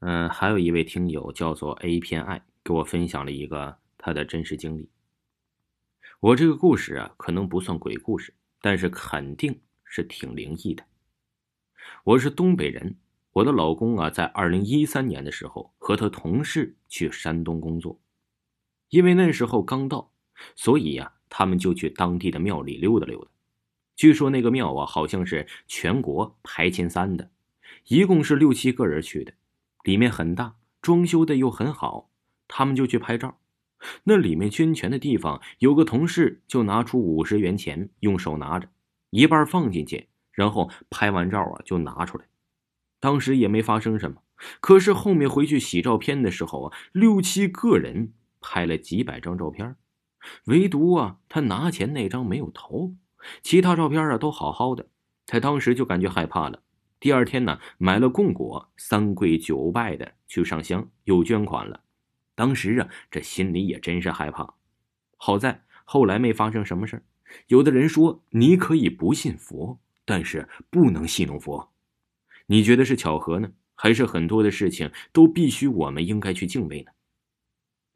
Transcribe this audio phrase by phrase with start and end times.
[0.00, 4.88] 嗯，还有一位听友叫做 A 偏爱，给我分享了一个他的真实经历。
[6.20, 8.32] 我这个故事啊，可能不算鬼故事，
[8.62, 10.84] 但是肯定是挺灵异的。
[12.04, 12.96] 我是东北人，
[13.32, 18.00] 我的老公啊，在二零一三年的时候和他同事去山东工作，
[18.88, 20.10] 因为那时候刚到，
[20.56, 23.30] 所以呀，他们就去当地的庙里溜达溜达。
[23.96, 27.30] 据说那个庙啊，好像是全国排前三的，
[27.88, 29.34] 一共是六七个人去的，
[29.82, 32.10] 里面很大，装修的又很好，
[32.48, 33.38] 他们就去拍照。
[34.04, 38.68] 那里面捐钱的地方，有个同事就拿出五十元钱，用手拿着，
[39.08, 42.26] 一半放进去，然后拍完照啊就拿出来。
[43.00, 44.22] 当时也没发生什么，
[44.60, 48.12] 可是后面回去洗照片的时候啊，六七个人
[48.42, 49.76] 拍了几百张照片，
[50.44, 52.94] 唯独啊他拿钱那张没有头。
[53.42, 54.88] 其他照片啊都好好的，
[55.26, 56.62] 他当时就感觉害怕了。
[57.00, 61.82] 第二天呢，买了供果，三跪九拜的去上香，又捐款了。
[62.34, 64.54] 当时啊，这心里也真是害怕。
[65.16, 67.02] 好在后来没发生什么事
[67.46, 71.72] 有的人说，你可以不信佛，但是不能戏弄佛。
[72.46, 76.92] 你觉得是巧合呢，还是很多的事情都必须我们应该去敬畏呢？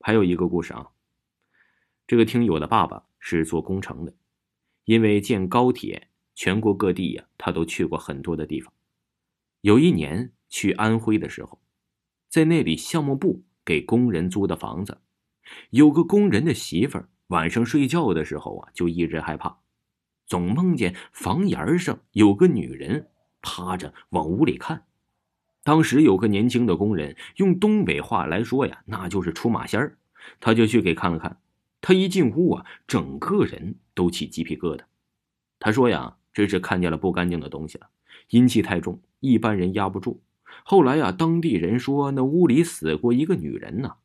[0.00, 0.88] 还有一个故事啊，
[2.06, 4.12] 这个听友的爸爸是做工程的。
[4.84, 8.72] 因为建高铁，全国各地呀，他都去过很多的地方。
[9.60, 11.60] 有一年去安徽的时候，
[12.28, 14.98] 在那里项目部给工人租的房子，
[15.70, 19.58] 有个工人的媳妇儿晚上睡觉的时候啊，就一直害怕，
[20.26, 23.08] 总梦见房檐上有个女人
[23.42, 24.84] 趴着往屋里看。
[25.64, 29.98] 当时有个年轻的工人用东北话来说呀，那就是出马仙儿，
[30.40, 31.40] 他就去给看了看。
[31.80, 34.82] 他一进屋啊，整个人都起鸡皮疙瘩。
[35.58, 37.88] 他说呀，这是看见了不干净的东西了，
[38.30, 40.22] 阴气太重，一般人压不住。
[40.62, 43.96] 后来呀，当地人说那屋里死过一个女人呢，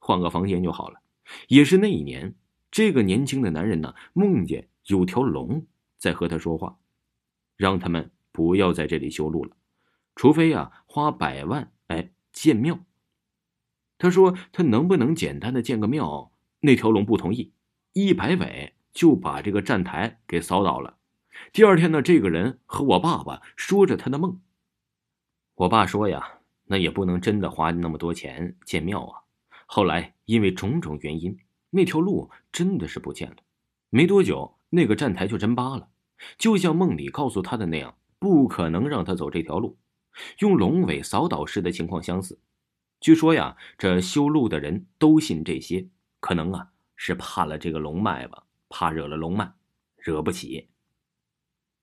[0.00, 1.00] 换个房间就好了。
[1.46, 2.34] 也是那一年，
[2.72, 5.64] 这个年轻的男人呢，梦见有条龙
[5.98, 6.80] 在和他说话，
[7.56, 9.56] 让他们不要在这里修路了，
[10.16, 12.80] 除非呀花百万哎建庙。
[13.98, 16.32] 他说他能不能简单的建个庙？
[16.58, 17.52] 那条龙不同意，
[17.92, 20.96] 一摆尾就把这个站台给扫倒了。
[21.50, 24.40] 第二天呢，这个人和我爸爸说着他的梦。
[25.54, 29.22] 我爸说呀，那也不能真的花那么多钱建庙啊。
[29.66, 31.36] 后来因为种种原因，
[31.70, 33.36] 那条路真的是不见了。
[33.90, 35.88] 没多久，那个站台就真扒了，
[36.38, 39.76] 就像梦里告诉他的那样，不可能让他走这条路，
[40.38, 42.38] 用龙尾扫倒式的情况相似。
[43.00, 45.88] 据说呀，这修路的人都信这些。
[46.20, 49.52] 可能啊是怕了这个龙脉吧，怕惹了龙脉，
[49.96, 50.68] 惹不起。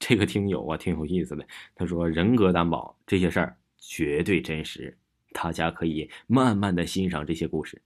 [0.00, 1.46] 这个听友啊挺有意思的，
[1.76, 4.98] 他说人格担保这些事儿绝对真实，
[5.32, 7.80] 大家可以慢慢的欣赏这些故事，